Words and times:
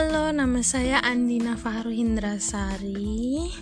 Halo, 0.00 0.32
nama 0.32 0.64
saya 0.64 0.96
Andina 1.04 1.60
Fahru 1.60 1.92
Hindrasari. 1.92 3.52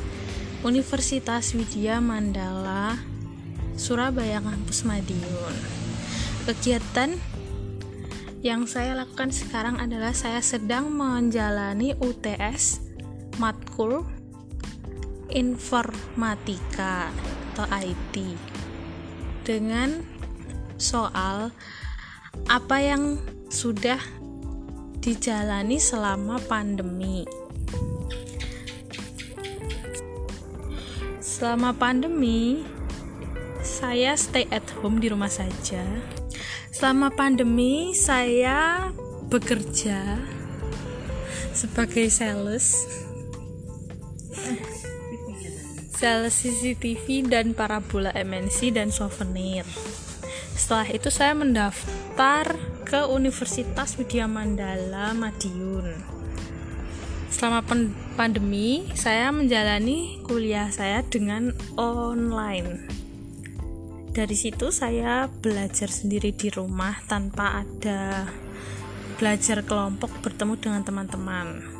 Universitas 0.61 1.57
Widya 1.57 1.97
Mandala 1.97 3.01
Surabaya 3.81 4.37
Kampus 4.37 4.85
Madiun. 4.85 5.55
Kegiatan 6.45 7.17
yang 8.45 8.69
saya 8.69 8.93
lakukan 8.93 9.33
sekarang 9.33 9.81
adalah 9.81 10.13
saya 10.13 10.45
sedang 10.45 10.93
menjalani 10.93 11.97
UTS 11.97 12.77
matkul 13.41 14.05
informatika 15.33 17.09
atau 17.55 17.63
IT 17.71 18.35
dengan 19.47 20.03
soal 20.75 21.55
apa 22.51 22.77
yang 22.83 23.15
sudah 23.47 23.95
dijalani 24.99 25.79
selama 25.79 26.35
pandemi. 26.51 27.23
Selama 31.23 31.71
pandemi, 31.71 32.67
saya 33.63 34.19
stay 34.19 34.43
at 34.51 34.67
home 34.83 34.99
di 34.99 35.07
rumah 35.07 35.31
saja. 35.31 35.83
Selama 36.75 37.07
pandemi, 37.07 37.95
saya 37.95 38.91
bekerja 39.31 40.19
sebagai 41.55 42.11
sales 42.11 42.83
sales 45.95 46.35
CCTV 46.43 47.31
dan 47.31 47.55
parabola 47.55 48.11
MNC 48.11 48.75
dan 48.75 48.91
souvenir. 48.91 49.63
Setelah 50.55 50.87
itu 50.91 51.07
saya 51.11 51.35
mendaftar 51.35 52.55
ke 52.87 53.07
Universitas 53.11 53.99
Widya 53.99 54.27
Mandala 54.27 55.11
Madiun. 55.15 56.15
Selama 57.27 57.67
pandemi, 58.15 58.87
saya 58.95 59.27
menjalani 59.35 60.23
kuliah 60.23 60.71
saya 60.71 61.03
dengan 61.03 61.51
online. 61.75 62.87
Dari 64.15 64.35
situ 64.39 64.71
saya 64.71 65.27
belajar 65.27 65.91
sendiri 65.91 66.31
di 66.31 66.47
rumah 66.47 67.03
tanpa 67.03 67.59
ada 67.67 68.23
belajar 69.19 69.67
kelompok 69.67 70.23
bertemu 70.23 70.55
dengan 70.55 70.81
teman-teman. 70.87 71.74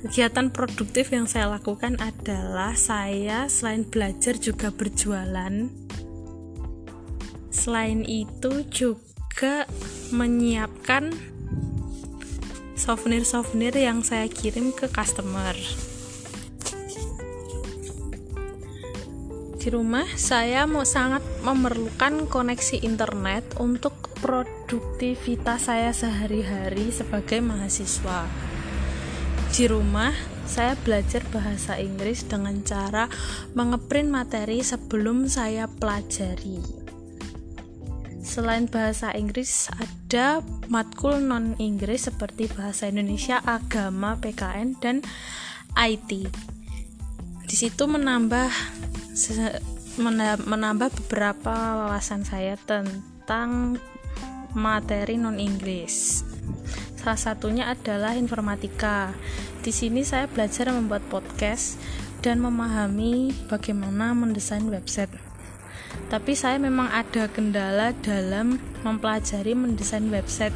Kegiatan 0.00 0.48
produktif 0.48 1.12
yang 1.12 1.28
saya 1.28 1.52
lakukan 1.52 2.00
adalah 2.00 2.72
saya 2.72 3.52
selain 3.52 3.84
belajar 3.84 4.32
juga 4.40 4.72
berjualan. 4.72 5.68
Selain 7.52 8.00
itu 8.08 8.64
juga 8.72 9.68
menyiapkan 10.08 11.12
souvenir-souvenir 12.80 13.76
yang 13.76 14.00
saya 14.00 14.24
kirim 14.32 14.72
ke 14.72 14.88
customer. 14.88 15.52
Di 19.60 19.68
rumah 19.68 20.08
saya 20.16 20.64
mau 20.64 20.88
sangat 20.88 21.20
memerlukan 21.44 22.24
koneksi 22.24 22.80
internet 22.80 23.44
untuk 23.60 23.92
produktivitas 24.24 25.68
saya 25.68 25.92
sehari-hari 25.92 26.88
sebagai 26.88 27.44
mahasiswa 27.44 28.49
di 29.50 29.66
rumah 29.66 30.14
saya 30.46 30.78
belajar 30.86 31.26
bahasa 31.34 31.74
Inggris 31.78 32.22
dengan 32.22 32.62
cara 32.62 33.10
mengeprint 33.58 34.06
materi 34.06 34.62
sebelum 34.62 35.26
saya 35.26 35.66
pelajari. 35.66 36.62
Selain 38.22 38.70
bahasa 38.70 39.10
Inggris, 39.10 39.66
ada 39.74 40.38
matkul 40.70 41.18
non-Inggris 41.18 42.06
seperti 42.06 42.46
bahasa 42.46 42.86
Indonesia, 42.86 43.42
agama, 43.42 44.14
PKN, 44.22 44.78
dan 44.78 45.02
IT. 45.74 46.10
Di 47.50 47.56
situ 47.58 47.90
menambah 47.90 48.50
menambah 50.46 50.88
beberapa 50.94 51.54
wawasan 51.86 52.22
saya 52.22 52.54
tentang 52.54 53.82
materi 54.54 55.18
non-Inggris. 55.18 56.22
Salah 57.00 57.16
satunya 57.16 57.64
adalah 57.64 58.12
informatika. 58.12 59.16
Di 59.64 59.72
sini 59.72 60.04
saya 60.04 60.28
belajar 60.28 60.68
membuat 60.68 61.00
podcast 61.08 61.80
dan 62.20 62.44
memahami 62.44 63.32
bagaimana 63.48 64.12
mendesain 64.12 64.68
website. 64.68 65.08
Tapi 66.12 66.36
saya 66.36 66.60
memang 66.60 66.92
ada 66.92 67.24
kendala 67.32 67.96
dalam 68.04 68.60
mempelajari 68.84 69.56
mendesain 69.56 70.12
website. 70.12 70.52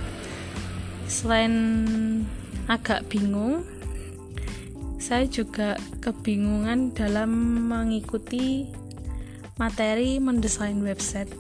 Selain 1.08 1.56
agak 2.68 3.08
bingung, 3.08 3.64
saya 5.00 5.24
juga 5.24 5.80
kebingungan 6.04 6.92
dalam 6.92 7.32
mengikuti 7.72 8.68
materi 9.56 10.20
mendesain 10.20 10.76
website. 10.84 11.32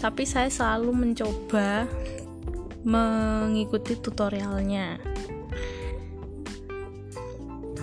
Tapi 0.00 0.24
saya 0.24 0.48
selalu 0.48 0.96
mencoba 0.96 1.84
mengikuti 2.88 4.00
tutorialnya. 4.00 4.96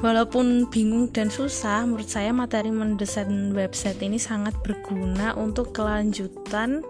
Walaupun 0.01 0.67
bingung 0.69 1.13
dan 1.13 1.29
susah, 1.29 1.85
menurut 1.85 2.09
saya 2.09 2.33
materi 2.33 2.73
mendesain 2.73 3.53
website 3.53 4.01
ini 4.01 4.17
sangat 4.17 4.57
berguna 4.65 5.38
untuk 5.38 5.71
kelanjutan 5.71 6.83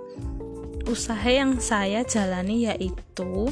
usaha 0.87 1.27
yang 1.27 1.59
saya 1.59 2.01
jalani 2.07 2.71
yaitu 2.71 3.51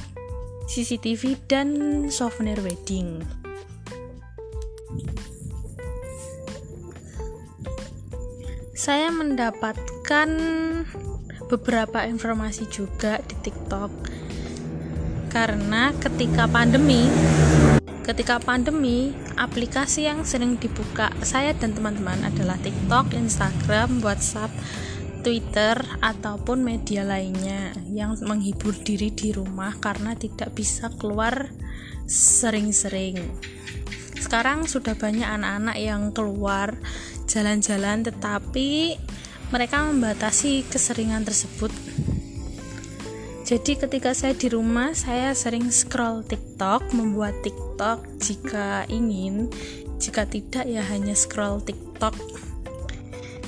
CCTV 0.68 1.38
dan 1.46 1.70
souvenir 2.08 2.60
wedding. 2.64 3.22
Saya 8.74 9.14
mendapatkan 9.16 10.30
beberapa 11.48 12.04
informasi 12.04 12.68
juga 12.68 13.22
di 13.24 13.36
TikTok 13.48 14.13
karena 15.34 15.90
ketika 15.98 16.46
pandemi 16.46 17.10
ketika 18.06 18.38
pandemi 18.38 19.18
aplikasi 19.34 20.06
yang 20.06 20.22
sering 20.22 20.62
dibuka 20.62 21.10
saya 21.26 21.58
dan 21.58 21.74
teman-teman 21.74 22.22
adalah 22.22 22.60
TikTok, 22.62 23.18
Instagram, 23.18 24.04
WhatsApp, 24.06 24.54
Twitter 25.26 25.80
ataupun 26.04 26.62
media 26.62 27.02
lainnya 27.02 27.74
yang 27.90 28.14
menghibur 28.22 28.78
diri 28.86 29.10
di 29.10 29.34
rumah 29.34 29.74
karena 29.82 30.14
tidak 30.14 30.54
bisa 30.54 30.92
keluar 31.00 31.50
sering-sering. 32.06 33.18
Sekarang 34.20 34.68
sudah 34.70 34.94
banyak 34.94 35.26
anak-anak 35.26 35.78
yang 35.80 36.12
keluar 36.12 36.76
jalan-jalan 37.26 38.04
tetapi 38.06 39.00
mereka 39.50 39.86
membatasi 39.86 40.68
keseringan 40.68 41.24
tersebut 41.24 41.72
jadi 43.44 43.76
ketika 43.76 44.16
saya 44.16 44.32
di 44.32 44.48
rumah 44.48 44.96
saya 44.96 45.36
sering 45.36 45.68
scroll 45.68 46.24
TikTok, 46.24 46.96
membuat 46.96 47.36
TikTok 47.44 48.00
jika 48.24 48.88
ingin, 48.88 49.52
jika 50.00 50.24
tidak 50.24 50.64
ya 50.64 50.80
hanya 50.88 51.12
scroll 51.12 51.60
TikTok. 51.60 52.16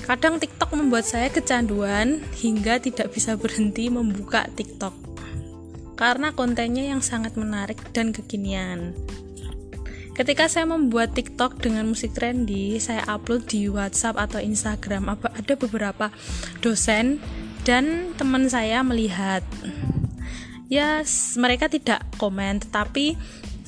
Kadang 0.04 0.44
TikTok 0.44 0.76
membuat 0.76 1.08
saya 1.08 1.32
kecanduan 1.32 2.22
hingga 2.36 2.78
tidak 2.84 3.16
bisa 3.16 3.40
berhenti 3.40 3.88
membuka 3.88 4.46
TikTok. 4.52 4.94
Karena 5.96 6.36
kontennya 6.36 6.92
yang 6.92 7.00
sangat 7.00 7.40
menarik 7.40 7.80
dan 7.96 8.12
kekinian. 8.12 8.92
Ketika 10.12 10.52
saya 10.52 10.68
membuat 10.68 11.16
TikTok 11.16 11.64
dengan 11.64 11.88
musik 11.88 12.12
trendy, 12.16 12.80
saya 12.84 13.04
upload 13.08 13.48
di 13.48 13.72
WhatsApp 13.72 14.16
atau 14.16 14.44
Instagram. 14.44 15.12
Ada 15.12 15.56
beberapa 15.56 16.12
dosen 16.60 17.20
dan 17.66 18.14
teman 18.14 18.46
saya 18.46 18.86
melihat 18.86 19.42
ya 20.72 21.06
mereka 21.38 21.70
tidak 21.70 22.06
komen 22.18 22.64
tetapi 22.64 23.18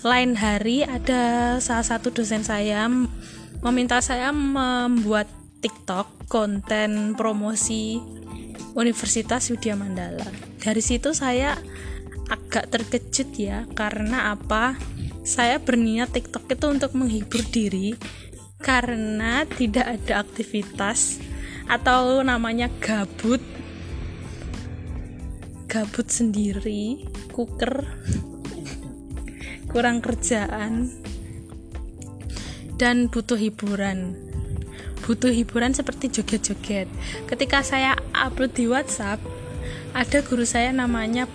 lain 0.06 0.38
hari 0.38 0.86
ada 0.86 1.58
salah 1.58 1.86
satu 1.86 2.14
dosen 2.14 2.46
saya 2.46 2.86
meminta 3.62 3.98
saya 4.00 4.30
membuat 4.30 5.26
TikTok 5.58 6.30
konten 6.30 7.18
promosi 7.18 7.98
Universitas 8.78 9.50
Widya 9.50 9.74
Mandala. 9.74 10.30
Dari 10.62 10.86
situ 10.86 11.18
saya 11.18 11.58
agak 12.30 12.70
terkejut 12.70 13.30
ya 13.34 13.66
karena 13.74 14.38
apa? 14.38 14.78
Saya 15.26 15.60
berniat 15.60 16.14
TikTok 16.14 16.46
itu 16.54 16.66
untuk 16.70 16.94
menghibur 16.94 17.42
diri 17.50 17.98
karena 18.62 19.44
tidak 19.50 19.98
ada 20.00 20.24
aktivitas 20.24 21.20
atau 21.68 22.24
namanya 22.24 22.72
gabut 22.80 23.42
gabut 25.77 26.09
sendiri 26.09 27.06
kuker 27.29 27.85
kurang 29.69 30.01
kerjaan 30.01 30.89
dan 32.81 33.13
butuh 33.13 33.38
hiburan. 33.38 34.18
Butuh 35.06 35.29
hiburan 35.29 35.77
seperti 35.77 36.09
joget-joget. 36.09 36.89
Ketika 37.29 37.62
saya 37.62 37.94
upload 38.09 38.57
di 38.57 38.65
WhatsApp 38.65 39.21
ada 39.94 40.25
guru 40.25 40.50
saya 40.50 40.74
namanya 40.74 41.29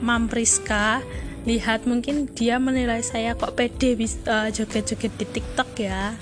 Mam 0.00 0.32
Priska 0.32 1.04
lihat 1.44 1.84
mungkin 1.84 2.32
dia 2.32 2.56
menilai 2.56 3.04
saya 3.04 3.36
kok 3.36 3.60
pede 3.60 3.92
uh, 4.24 4.48
joget-joget 4.48 5.12
di 5.20 5.26
TikTok 5.36 5.70
ya. 5.76 6.16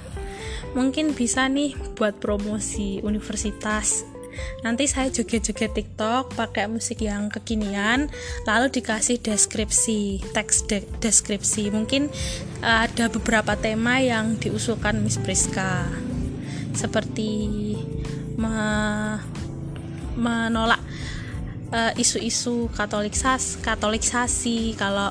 Mungkin 0.74 1.14
bisa 1.14 1.46
nih 1.46 1.78
buat 1.94 2.18
promosi 2.18 2.98
universitas 3.06 4.13
nanti 4.62 4.88
saya 4.88 5.10
joget-joget 5.10 5.72
TikTok 5.74 6.34
pakai 6.34 6.70
musik 6.70 7.02
yang 7.04 7.28
kekinian 7.28 8.08
lalu 8.48 8.66
dikasih 8.70 9.20
deskripsi 9.20 10.22
teks 10.32 10.66
de 10.70 10.82
deskripsi. 11.00 11.70
Mungkin 11.70 12.12
uh, 12.62 12.86
ada 12.86 13.10
beberapa 13.10 13.54
tema 13.58 14.00
yang 14.00 14.38
diusulkan 14.40 15.02
Miss 15.02 15.20
Priska. 15.20 15.86
Seperti 16.74 17.30
me 18.34 18.66
menolak 20.14 20.80
Eh, 21.74 21.92
isu-isu 21.98 22.70
uh, 22.70 22.86
katolikisasi 23.66 24.78
kalau 24.78 25.10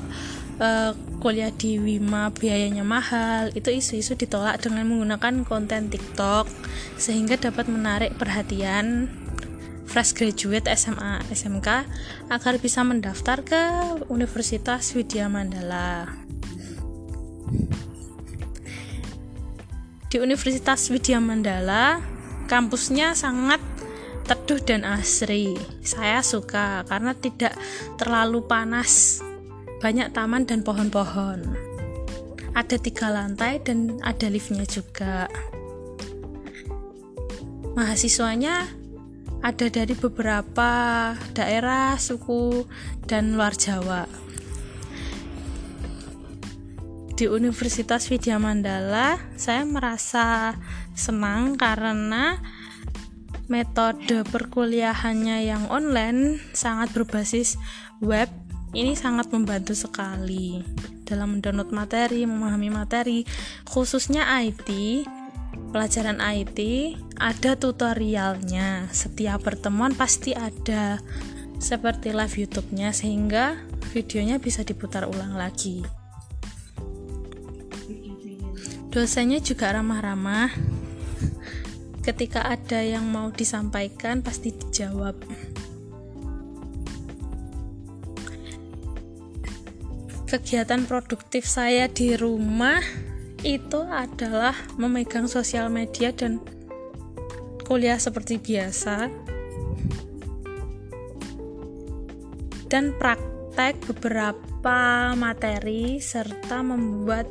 uh, 0.64 0.90
kuliah 1.24 1.48
di 1.48 1.80
Wima 1.80 2.28
biayanya 2.28 2.84
mahal 2.84 3.48
itu 3.56 3.72
isu-isu 3.72 4.12
ditolak 4.12 4.60
dengan 4.60 4.84
menggunakan 4.84 5.48
konten 5.48 5.88
TikTok 5.88 6.44
sehingga 7.00 7.40
dapat 7.40 7.64
menarik 7.72 8.12
perhatian 8.20 9.08
fresh 9.88 10.12
graduate 10.12 10.68
SMA 10.76 11.24
SMK 11.32 11.88
agar 12.28 12.54
bisa 12.60 12.84
mendaftar 12.84 13.40
ke 13.40 13.62
Universitas 14.12 14.92
Widya 14.92 15.32
Mandala 15.32 16.12
di 20.12 20.20
Universitas 20.20 20.92
Widya 20.92 21.24
Mandala 21.24 22.04
kampusnya 22.52 23.16
sangat 23.16 23.64
teduh 24.28 24.60
dan 24.60 24.84
asri. 24.84 25.56
Saya 25.84 26.20
suka 26.20 26.84
karena 26.84 27.16
tidak 27.16 27.56
terlalu 27.96 28.44
panas. 28.44 29.24
Banyak 29.84 30.16
taman 30.16 30.48
dan 30.48 30.64
pohon-pohon. 30.64 31.44
Ada 32.56 32.80
tiga 32.80 33.12
lantai 33.12 33.60
dan 33.60 34.00
ada 34.00 34.32
liftnya 34.32 34.64
juga. 34.64 35.28
Mahasiswanya 37.76 38.64
ada 39.44 39.66
dari 39.68 39.92
beberapa 39.92 40.72
daerah, 41.36 42.00
suku, 42.00 42.64
dan 43.04 43.36
luar 43.36 43.52
Jawa. 43.60 44.08
Di 47.12 47.28
Universitas 47.28 48.08
Widya 48.08 48.40
Mandala, 48.40 49.20
saya 49.36 49.68
merasa 49.68 50.56
senang 50.96 51.60
karena 51.60 52.40
metode 53.52 54.24
perkuliahannya 54.32 55.44
yang 55.44 55.68
online 55.68 56.40
sangat 56.56 56.88
berbasis 56.96 57.60
web 58.00 58.43
ini 58.74 58.98
sangat 58.98 59.30
membantu 59.30 59.72
sekali 59.78 60.58
dalam 61.06 61.38
mendownload 61.38 61.70
materi, 61.70 62.26
memahami 62.26 62.68
materi, 62.74 63.22
khususnya 63.70 64.26
IT, 64.42 64.66
pelajaran 65.70 66.18
IT, 66.18 66.58
ada 67.16 67.54
tutorialnya. 67.54 68.90
Setiap 68.90 69.46
pertemuan 69.46 69.94
pasti 69.94 70.34
ada 70.34 70.98
seperti 71.62 72.10
live 72.10 72.34
YouTube-nya 72.34 72.90
sehingga 72.90 73.62
videonya 73.94 74.42
bisa 74.42 74.66
diputar 74.66 75.06
ulang 75.06 75.38
lagi. 75.38 75.86
Dosennya 78.90 79.42
juga 79.42 79.74
ramah-ramah 79.74 80.54
ketika 82.04 82.46
ada 82.46 82.84
yang 82.84 83.06
mau 83.08 83.32
disampaikan 83.32 84.20
pasti 84.20 84.52
dijawab 84.52 85.16
kegiatan 90.34 90.82
produktif 90.82 91.46
saya 91.46 91.86
di 91.86 92.18
rumah 92.18 92.82
itu 93.46 93.86
adalah 93.86 94.50
memegang 94.74 95.30
sosial 95.30 95.70
media 95.70 96.10
dan 96.10 96.42
kuliah 97.62 98.02
seperti 98.02 98.42
biasa 98.42 99.14
dan 102.66 102.90
praktek 102.98 103.78
beberapa 103.86 105.14
materi 105.14 106.02
serta 106.02 106.66
membuat 106.66 107.30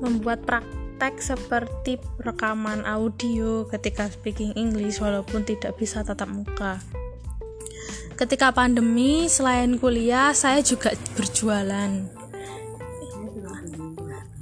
membuat 0.00 0.40
praktek 0.48 1.20
seperti 1.20 2.00
rekaman 2.24 2.80
audio 2.88 3.68
ketika 3.68 4.08
speaking 4.08 4.56
English 4.56 5.04
walaupun 5.04 5.44
tidak 5.44 5.76
bisa 5.76 6.00
tatap 6.00 6.32
muka. 6.32 6.80
Ketika 8.16 8.48
pandemi, 8.48 9.28
selain 9.28 9.76
kuliah, 9.76 10.32
saya 10.32 10.64
juga 10.64 10.96
berjualan. 11.12 11.92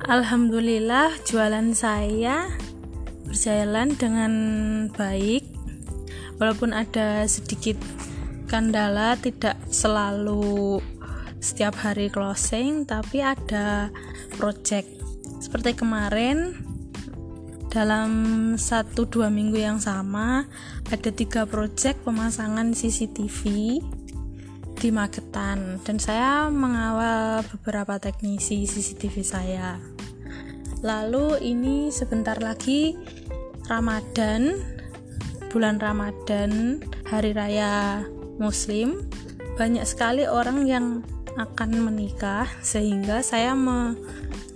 Alhamdulillah, 0.06 1.18
jualan 1.26 1.74
saya 1.74 2.54
berjalan 3.26 3.98
dengan 3.98 4.32
baik. 4.94 5.42
Walaupun 6.38 6.70
ada 6.70 7.26
sedikit 7.26 7.74
kendala, 8.46 9.18
tidak 9.18 9.58
selalu 9.74 10.78
setiap 11.42 11.74
hari 11.74 12.06
closing, 12.14 12.86
tapi 12.86 13.26
ada 13.26 13.90
project 14.38 14.86
seperti 15.42 15.74
kemarin 15.74 16.62
dalam 17.74 18.12
satu 18.54 19.10
dua 19.10 19.34
minggu 19.34 19.58
yang 19.58 19.82
sama 19.82 20.46
ada 20.94 21.10
tiga 21.10 21.42
proyek 21.42 21.98
pemasangan 22.06 22.70
CCTV 22.70 23.42
di 24.78 24.88
Magetan. 24.94 25.82
Dan 25.82 25.98
saya 25.98 26.46
mengawal 26.54 27.42
beberapa 27.50 27.98
teknisi 27.98 28.62
CCTV 28.70 29.14
saya. 29.26 29.82
Lalu 30.86 31.42
ini 31.42 31.90
sebentar 31.90 32.38
lagi 32.38 32.94
Ramadan 33.66 34.54
bulan 35.50 35.82
Ramadan 35.82 36.78
hari 37.10 37.34
raya 37.34 38.06
muslim. 38.38 39.02
Banyak 39.58 39.82
sekali 39.82 40.30
orang 40.30 40.62
yang 40.70 40.86
akan 41.34 41.90
menikah 41.90 42.46
sehingga 42.62 43.18
saya 43.26 43.58
me 43.58 43.98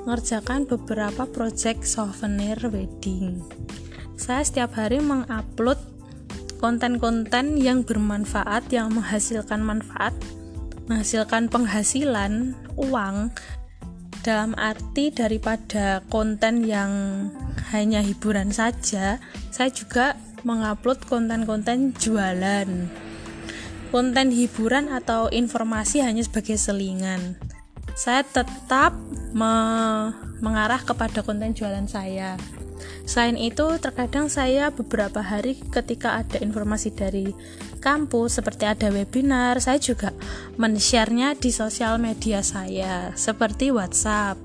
mengerjakan 0.03 0.69
beberapa 0.69 1.27
project 1.27 1.87
souvenir 1.87 2.59
wedding. 2.69 3.43
Saya 4.19 4.43
setiap 4.43 4.75
hari 4.75 4.99
mengupload 4.99 5.79
konten-konten 6.59 7.59
yang 7.59 7.87
bermanfaat, 7.87 8.67
yang 8.75 8.91
menghasilkan 8.91 9.63
manfaat, 9.63 10.11
menghasilkan 10.91 11.47
penghasilan 11.47 12.59
uang 12.75 13.31
dalam 14.27 14.53
arti 14.59 15.15
daripada 15.15 16.03
konten 16.11 16.67
yang 16.67 16.91
hanya 17.71 18.03
hiburan 18.03 18.51
saja, 18.51 19.23
saya 19.55 19.71
juga 19.71 20.19
mengupload 20.43 21.07
konten-konten 21.07 21.95
jualan. 21.97 22.69
Konten 23.89 24.29
hiburan 24.29 24.93
atau 24.93 25.33
informasi 25.33 26.05
hanya 26.05 26.21
sebagai 26.21 26.61
selingan 26.61 27.41
saya 27.99 28.23
tetap 28.23 28.95
me 29.35 29.51
mengarah 30.39 30.79
kepada 30.79 31.27
konten 31.27 31.51
jualan 31.51 31.91
saya. 31.91 32.39
Selain 33.03 33.35
itu, 33.35 33.67
terkadang 33.83 34.31
saya 34.31 34.71
beberapa 34.71 35.19
hari 35.19 35.59
ketika 35.75 36.23
ada 36.23 36.39
informasi 36.39 36.95
dari 36.95 37.35
kampus 37.83 38.39
seperti 38.39 38.71
ada 38.71 38.95
webinar, 38.95 39.59
saya 39.59 39.83
juga 39.83 40.15
men-share-nya 40.55 41.35
di 41.35 41.51
sosial 41.51 41.99
media 41.99 42.39
saya 42.39 43.11
seperti 43.19 43.75
WhatsApp. 43.75 44.39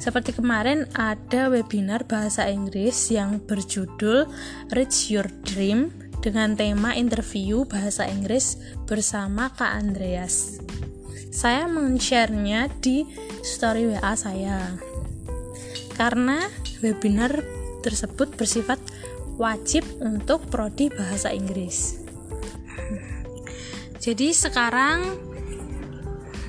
Seperti 0.00 0.32
kemarin 0.32 0.88
ada 0.96 1.52
webinar 1.52 2.08
bahasa 2.08 2.48
Inggris 2.48 3.12
yang 3.12 3.44
berjudul 3.44 4.24
Reach 4.72 5.12
Your 5.12 5.28
Dream 5.44 5.92
dengan 6.24 6.56
tema 6.56 6.96
interview 6.96 7.68
bahasa 7.68 8.08
Inggris 8.08 8.56
bersama 8.88 9.52
Kak 9.52 9.68
Andreas 9.76 10.64
saya 11.30 11.70
men-share-nya 11.70 12.68
di 12.82 13.06
story 13.40 13.94
WA 13.94 14.12
saya. 14.18 14.76
Karena 15.94 16.44
webinar 16.82 17.40
tersebut 17.80 18.34
bersifat 18.36 18.82
wajib 19.40 19.86
untuk 20.04 20.44
prodi 20.52 20.92
bahasa 20.92 21.32
Inggris. 21.32 22.02
Jadi 24.00 24.32
sekarang 24.32 25.16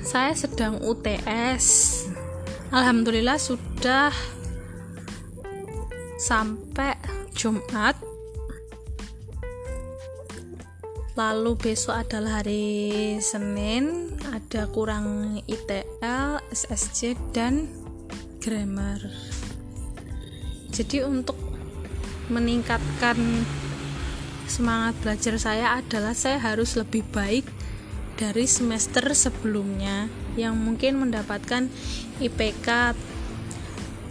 saya 0.02 0.36
sedang 0.36 0.82
UTS 0.82 1.64
Alhamdulillah 2.72 3.36
sudah 3.36 4.08
sampai 6.16 6.96
Jumat 7.36 8.11
lalu 11.12 11.60
besok 11.60 12.08
adalah 12.08 12.40
hari 12.40 13.16
Senin 13.20 14.16
ada 14.32 14.64
kurang 14.72 15.38
ITL, 15.44 16.40
SSC 16.48 17.12
dan 17.36 17.68
grammar. 18.40 18.96
Jadi 20.72 21.04
untuk 21.04 21.36
meningkatkan 22.32 23.44
semangat 24.48 24.96
belajar 25.04 25.36
saya 25.36 25.66
adalah 25.76 26.16
saya 26.16 26.40
harus 26.40 26.80
lebih 26.80 27.04
baik 27.12 27.44
dari 28.16 28.48
semester 28.48 29.04
sebelumnya 29.12 30.08
yang 30.40 30.56
mungkin 30.56 30.96
mendapatkan 30.96 31.68
IPK 32.24 32.96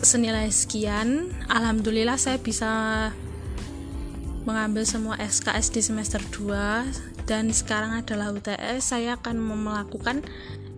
senilai 0.05 0.53
sekian. 0.53 1.33
Alhamdulillah 1.49 2.17
saya 2.21 2.37
bisa 2.37 3.09
mengambil 4.41 4.81
semua 4.87 5.15
SKS 5.21 5.69
di 5.69 5.81
semester 5.85 6.21
2 6.33 7.29
dan 7.29 7.53
sekarang 7.53 7.93
adalah 8.01 8.33
UTS 8.33 8.93
saya 8.93 9.17
akan 9.21 9.37
melakukan 9.37 10.25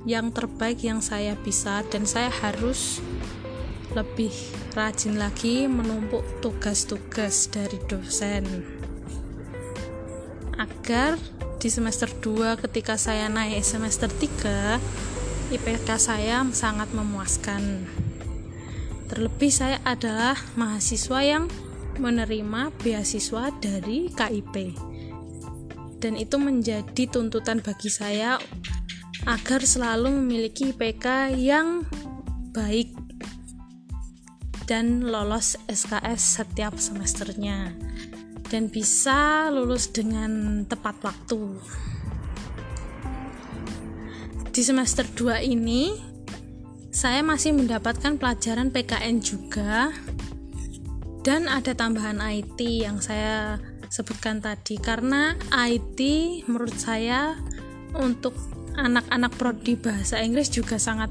yang 0.04 0.36
terbaik 0.36 0.84
yang 0.84 1.00
saya 1.00 1.40
bisa 1.40 1.80
dan 1.88 2.04
saya 2.04 2.28
harus 2.28 3.00
lebih 3.96 4.34
rajin 4.76 5.16
lagi 5.16 5.70
menumpuk 5.70 6.26
tugas-tugas 6.44 7.48
dari 7.48 7.80
dosen. 7.88 8.44
Agar 10.60 11.16
di 11.64 11.70
semester 11.72 12.12
2 12.12 12.60
ketika 12.68 13.00
saya 13.00 13.32
naik 13.32 13.64
semester 13.64 14.12
3 14.12 15.56
IPK 15.56 15.88
saya 15.96 16.44
sangat 16.52 16.92
memuaskan. 16.92 17.88
Terlebih 19.08 19.54
saya 19.54 19.78
adalah 19.86 20.34
mahasiswa 20.58 21.20
yang 21.22 21.46
menerima 21.98 22.74
beasiswa 22.82 23.50
dari 23.58 24.10
KIP. 24.10 24.56
Dan 26.00 26.20
itu 26.20 26.36
menjadi 26.36 27.08
tuntutan 27.08 27.64
bagi 27.64 27.88
saya 27.88 28.36
agar 29.24 29.64
selalu 29.64 30.20
memiliki 30.20 30.76
IPK 30.76 31.32
yang 31.40 31.88
baik 32.52 32.92
dan 34.68 35.08
lolos 35.08 35.56
SKS 35.68 36.44
setiap 36.44 36.76
semesternya 36.76 37.72
dan 38.48 38.70
bisa 38.70 39.50
lulus 39.50 39.90
dengan 39.90 40.64
tepat 40.68 41.00
waktu. 41.04 41.58
Di 44.54 44.62
semester 44.62 45.02
2 45.08 45.42
ini 45.50 45.98
saya 46.94 47.26
masih 47.26 47.58
mendapatkan 47.58 48.22
pelajaran 48.22 48.70
PKN 48.70 49.18
juga 49.18 49.90
dan 51.24 51.48
ada 51.48 51.72
tambahan 51.72 52.20
IT 52.20 52.60
yang 52.60 53.00
saya 53.00 53.56
sebutkan 53.88 54.44
tadi 54.44 54.76
karena 54.76 55.40
IT 55.56 56.00
menurut 56.52 56.76
saya 56.76 57.40
untuk 57.96 58.36
anak-anak 58.76 59.32
prodi 59.40 59.80
bahasa 59.80 60.20
Inggris 60.20 60.52
juga 60.52 60.76
sangat 60.76 61.10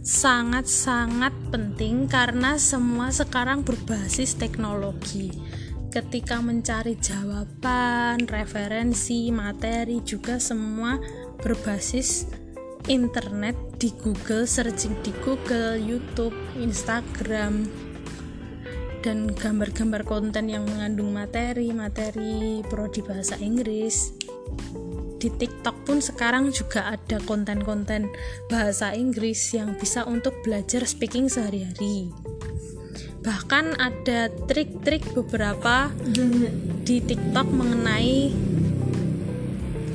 sangat 0.00 0.70
sangat 0.70 1.34
penting 1.50 2.06
karena 2.06 2.56
semua 2.56 3.10
sekarang 3.10 3.66
berbasis 3.66 4.38
teknologi. 4.38 5.34
Ketika 5.90 6.38
mencari 6.38 6.94
jawaban, 7.02 8.30
referensi, 8.30 9.34
materi 9.34 9.98
juga 10.06 10.38
semua 10.38 11.02
berbasis 11.42 12.30
internet 12.86 13.58
di 13.82 13.90
Google, 13.98 14.46
searching 14.46 14.94
di 15.02 15.10
Google, 15.26 15.82
YouTube, 15.82 16.36
Instagram, 16.62 17.89
dan 19.00 19.32
gambar-gambar 19.32 20.04
konten 20.04 20.52
yang 20.52 20.68
mengandung 20.68 21.12
materi-materi 21.16 22.60
prodi 22.68 23.00
bahasa 23.00 23.36
Inggris. 23.40 24.12
Di 25.20 25.28
TikTok 25.28 25.84
pun 25.84 26.00
sekarang 26.00 26.48
juga 26.48 26.96
ada 26.96 27.20
konten-konten 27.24 28.08
bahasa 28.48 28.96
Inggris 28.96 29.52
yang 29.52 29.76
bisa 29.76 30.08
untuk 30.08 30.32
belajar 30.40 30.84
speaking 30.88 31.28
sehari-hari. 31.28 32.08
Bahkan 33.20 33.76
ada 33.76 34.32
trik-trik 34.48 35.04
beberapa 35.12 35.92
di 36.88 37.04
TikTok 37.04 37.48
mengenai 37.52 38.32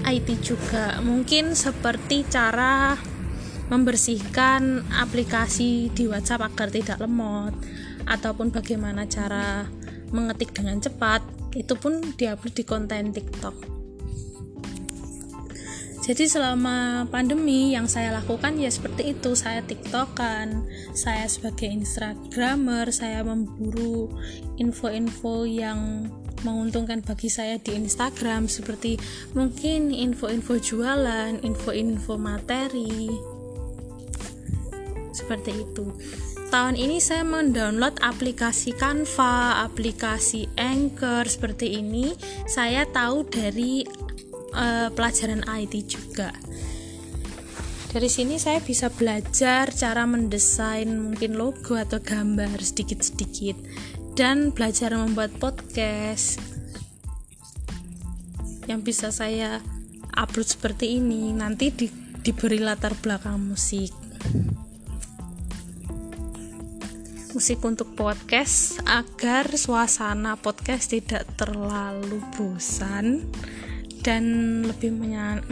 IT 0.05 0.29
juga 0.45 1.01
mungkin 1.01 1.57
seperti 1.57 2.29
cara 2.29 2.93
membersihkan 3.73 4.85
aplikasi 4.93 5.89
di 5.89 6.05
WhatsApp 6.05 6.53
agar 6.53 6.69
tidak 6.69 7.01
lemot 7.01 7.57
ataupun 8.05 8.53
bagaimana 8.53 9.05
cara 9.09 9.69
mengetik 10.13 10.53
dengan 10.53 10.81
cepat 10.81 11.21
itu 11.57 11.73
pun 11.77 12.01
diupload 12.15 12.53
di 12.53 12.63
konten 12.63 13.11
TikTok 13.11 13.55
jadi 16.05 16.29
selama 16.29 17.09
pandemi 17.09 17.73
yang 17.73 17.89
saya 17.89 18.13
lakukan 18.13 18.61
ya 18.61 18.69
seperti 18.69 19.17
itu 19.17 19.33
saya 19.33 19.65
tiktokan 19.65 20.69
saya 20.93 21.25
sebagai 21.25 21.65
instagramer 21.65 22.93
saya 22.93 23.25
memburu 23.25 24.13
info-info 24.61 25.49
yang 25.49 26.05
menguntungkan 26.45 27.01
bagi 27.01 27.25
saya 27.25 27.57
di 27.57 27.73
Instagram 27.73 28.45
seperti 28.45 29.01
mungkin 29.33 29.89
info-info 29.89 30.61
jualan, 30.61 31.41
info-info 31.41 32.21
materi. 32.21 33.09
Seperti 35.09 35.51
itu. 35.65 35.89
Tahun 36.53 36.77
ini 36.77 37.01
saya 37.01 37.25
mendownload 37.25 37.99
aplikasi 38.05 38.77
Canva, 38.77 39.65
aplikasi 39.65 40.45
Anchor 40.55 41.25
seperti 41.25 41.81
ini. 41.81 42.13
Saya 42.45 42.85
tahu 42.85 43.25
dari 43.25 43.81
uh, 44.53 44.93
pelajaran 44.93 45.41
IT 45.45 45.73
juga. 45.89 46.29
Dari 47.95 48.11
sini 48.11 48.35
saya 48.35 48.59
bisa 48.59 48.91
belajar 48.91 49.71
cara 49.71 50.03
mendesain 50.03 50.91
mungkin 50.91 51.39
logo 51.39 51.79
atau 51.79 52.03
gambar 52.03 52.59
sedikit-sedikit 52.59 53.55
dan 54.19 54.51
belajar 54.51 54.91
membuat 54.91 55.31
podcast 55.39 56.39
yang 58.67 58.83
bisa 58.83 59.15
saya 59.15 59.63
upload 60.17 60.47
seperti 60.47 60.99
ini 60.99 61.31
nanti 61.31 61.71
di, 61.71 61.87
diberi 62.19 62.59
latar 62.59 62.95
belakang 62.99 63.39
musik 63.39 63.91
musik 67.35 67.67
untuk 67.67 67.91
podcast 67.99 68.79
agar 68.87 69.59
suasana 69.59 70.39
podcast 70.39 70.95
tidak 70.95 71.27
terlalu 71.35 72.23
bosan 72.31 73.27
dan 74.07 74.23
lebih 74.63 74.95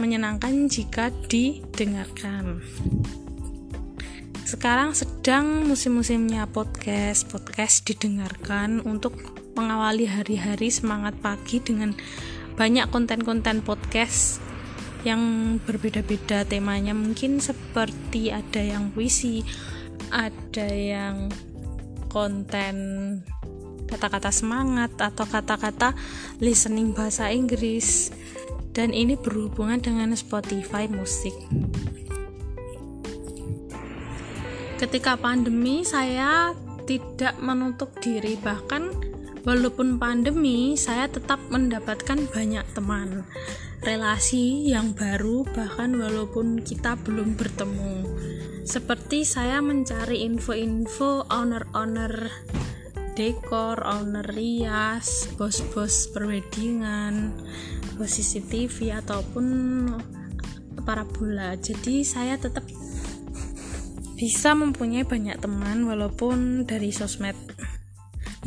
menyenangkan 0.00 0.64
jika 0.64 1.12
didengarkan. 1.28 2.64
Sekarang 4.48 4.96
sedang 4.96 5.68
musim-musimnya 5.68 6.48
podcast. 6.48 7.28
Podcast 7.28 7.84
didengarkan 7.84 8.80
untuk 8.80 9.20
mengawali 9.52 10.08
hari-hari 10.08 10.72
semangat 10.72 11.12
pagi 11.20 11.60
dengan 11.60 11.92
banyak 12.56 12.88
konten-konten 12.88 13.60
podcast 13.60 14.40
yang 15.04 15.20
berbeda-beda 15.68 16.48
temanya. 16.48 16.96
Mungkin 16.96 17.44
seperti 17.44 18.32
ada 18.32 18.64
yang 18.64 18.88
puisi 18.96 19.44
ada 20.08 20.68
yang 20.70 21.28
konten 22.14 22.74
kata-kata 23.90 24.30
semangat 24.30 24.94
atau 25.02 25.26
kata-kata 25.26 25.98
listening 26.38 26.94
bahasa 26.94 27.34
Inggris. 27.34 28.14
Dan 28.74 28.90
ini 28.90 29.14
berhubungan 29.14 29.78
dengan 29.78 30.10
Spotify 30.18 30.90
musik 30.90 31.34
ketika 34.84 35.16
pandemi 35.16 35.80
saya 35.86 36.52
tidak 36.84 37.40
menutup 37.40 37.88
diri. 38.04 38.36
Bahkan 38.36 38.82
walaupun 39.48 39.96
pandemi 39.96 40.76
saya 40.76 41.08
tetap 41.08 41.40
mendapatkan 41.48 42.20
banyak 42.28 42.64
teman 42.76 43.24
relasi 43.84 44.72
yang 44.72 44.96
baru 44.96 45.44
bahkan 45.52 45.92
walaupun 45.92 46.64
kita 46.64 46.96
belum 47.04 47.36
bertemu. 47.36 48.08
Seperti 48.64 49.28
saya 49.28 49.60
mencari 49.60 50.24
info-info 50.24 51.28
owner-owner 51.28 52.32
dekor, 53.12 53.84
owner 53.84 54.24
rias, 54.24 55.28
bos-bos 55.36 56.08
perwedingan, 56.16 57.36
bos 58.00 58.08
CCTV 58.08 59.04
ataupun 59.04 59.46
parabola. 60.88 61.52
Jadi 61.60 62.08
saya 62.08 62.40
tetap 62.40 62.64
bisa 64.16 64.56
mempunyai 64.56 65.04
banyak 65.04 65.36
teman 65.44 65.84
walaupun 65.84 66.64
dari 66.64 66.88
sosmed. 66.88 67.36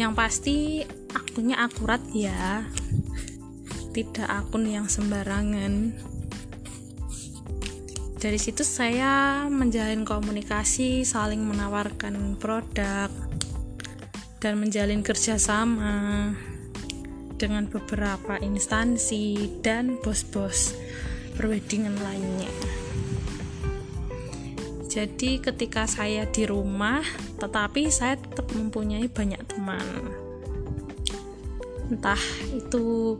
Yang 0.02 0.14
pasti 0.18 0.58
akunnya 1.14 1.62
akurat 1.62 2.02
ya 2.10 2.66
tidak 3.98 4.30
akun 4.30 4.70
yang 4.70 4.86
sembarangan. 4.86 5.90
Dari 8.22 8.38
situ 8.38 8.62
saya 8.62 9.46
menjalin 9.50 10.06
komunikasi 10.06 11.02
saling 11.02 11.42
menawarkan 11.42 12.38
produk 12.38 13.10
dan 14.38 14.54
menjalin 14.62 15.02
kerjasama 15.02 16.30
dengan 17.42 17.66
beberapa 17.66 18.38
instansi 18.38 19.58
dan 19.66 19.98
bos-bos 20.06 20.78
perwedingan 21.34 21.98
lainnya. 21.98 22.54
Jadi 24.86 25.42
ketika 25.42 25.90
saya 25.90 26.30
di 26.30 26.46
rumah 26.46 27.02
tetapi 27.42 27.90
saya 27.90 28.14
tetap 28.18 28.46
mempunyai 28.54 29.10
banyak 29.10 29.42
teman. 29.50 29.90
Entah 31.90 32.22
itu 32.54 33.18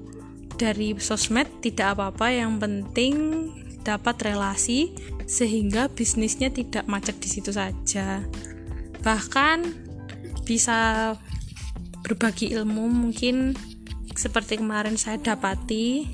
dari 0.58 0.98
sosmed 0.98 1.48
tidak 1.62 1.96
apa-apa 1.96 2.34
yang 2.34 2.58
penting 2.58 3.48
dapat 3.86 4.20
relasi 4.34 4.92
sehingga 5.30 5.88
bisnisnya 5.88 6.52
tidak 6.52 6.84
macet 6.92 7.16
di 7.24 7.30
situ 7.32 7.56
saja. 7.56 8.26
Bahkan 9.00 9.58
bisa 10.44 11.14
berbagi 12.04 12.52
ilmu 12.52 12.92
mungkin 12.92 13.56
seperti 14.18 14.60
kemarin 14.60 14.98
saya 15.00 15.22
dapati 15.22 16.10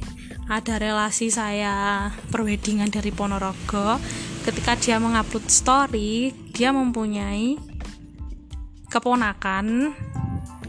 ada 0.51 0.75
relasi 0.75 1.31
saya 1.31 2.11
perwedingan 2.29 2.91
dari 2.91 3.09
Ponorogo. 3.09 3.97
Ketika 4.43 4.75
dia 4.75 4.99
mengupload 4.99 5.47
story 5.47 6.35
dia 6.51 6.69
mempunyai 6.69 7.57
keponakan 8.91 9.95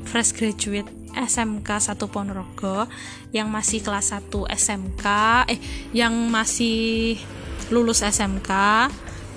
fresh 0.09 0.33
graduate 0.33 1.04
SMK 1.15 1.69
1 1.95 1.97
Ponorogo 2.11 2.91
yang 3.31 3.49
masih 3.49 3.81
kelas 3.81 4.13
1 4.13 4.31
SMK 4.51 5.07
eh 5.49 5.61
yang 5.95 6.13
masih 6.29 7.17
lulus 7.73 8.05
SMK 8.05 8.51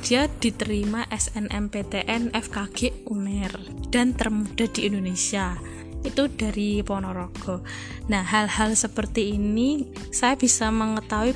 dia 0.04 0.30
diterima 0.40 1.08
SNMPTN 1.10 2.36
FKG 2.36 3.10
UNER 3.10 3.54
dan 3.90 4.14
termuda 4.14 4.70
di 4.70 4.88
Indonesia 4.88 5.58
itu 6.06 6.30
dari 6.32 6.80
Ponorogo. 6.86 7.66
Nah, 8.08 8.24
hal-hal 8.24 8.78
seperti 8.78 9.36
ini 9.36 9.90
saya 10.14 10.40
bisa 10.40 10.70
mengetahui 10.72 11.36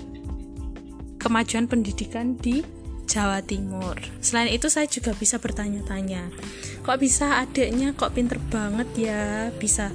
kemajuan 1.17 1.67
pendidikan 1.67 2.39
di 2.39 2.63
Jawa 3.11 3.43
Timur. 3.43 3.99
Selain 4.23 4.47
itu 4.47 4.71
saya 4.71 4.87
juga 4.87 5.11
bisa 5.11 5.35
bertanya-tanya, 5.35 6.31
kok 6.85 6.95
bisa 7.01 7.43
adiknya 7.43 7.91
kok 7.91 8.15
pinter 8.15 8.39
banget 8.47 8.89
ya, 8.95 9.51
bisa 9.59 9.91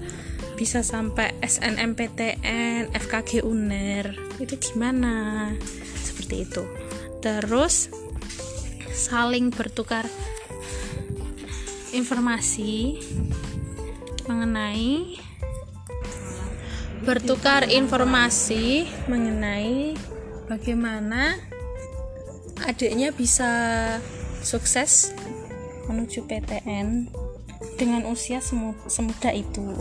bisa 0.56 0.80
sampai 0.80 1.36
SNMPTN, 1.44 2.96
FKG 2.96 3.44
UNER. 3.44 4.16
Itu 4.40 4.56
gimana? 4.56 5.52
Seperti 6.00 6.48
itu. 6.48 6.64
Terus 7.20 7.92
saling 8.96 9.52
bertukar 9.52 10.08
informasi 11.92 12.96
mengenai 14.26 15.20
bertukar 17.06 17.70
informasi 17.70 18.88
mengenai 19.06 19.94
bagaimana 20.50 21.38
adiknya 22.66 23.14
bisa 23.14 23.52
sukses 24.42 25.14
menuju 25.86 26.26
PTN 26.26 27.06
dengan 27.78 28.08
usia 28.10 28.42
semuda 28.88 29.30
itu. 29.30 29.76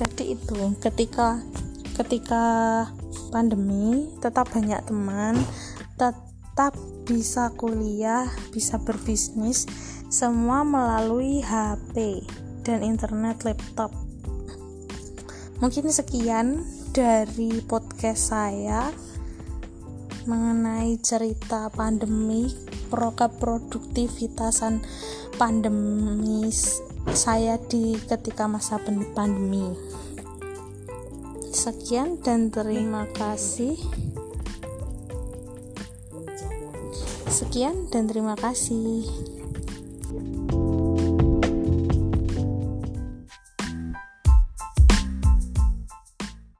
Jadi 0.00 0.32
itu 0.32 0.72
ketika 0.80 1.36
ketika 2.00 2.44
pandemi 3.28 4.08
tetap 4.24 4.48
banyak 4.48 4.80
teman, 4.88 5.36
tetap 6.00 6.72
bisa 7.04 7.52
kuliah, 7.60 8.24
bisa 8.48 8.80
berbisnis, 8.80 9.68
semua 10.08 10.64
melalui 10.64 11.44
HP 11.44 12.24
dan 12.64 12.80
internet 12.80 13.44
laptop. 13.44 13.92
Mungkin 15.60 15.92
sekian 15.92 16.64
dari 16.96 17.60
podcast 17.60 18.32
saya 18.32 18.88
mengenai 20.24 20.96
cerita 21.04 21.68
pandemi, 21.68 22.48
program 22.88 23.36
produktivitasan 23.36 24.80
pandemi 25.36 26.48
saya 27.14 27.58
di 27.58 27.98
ketika 27.98 28.46
masa 28.46 28.78
pandemi. 29.14 29.74
Sekian 31.50 32.22
dan 32.22 32.54
terima 32.54 33.10
kasih. 33.10 33.74
Sekian 37.26 37.90
dan 37.90 38.06
terima 38.06 38.38
kasih. 38.38 39.29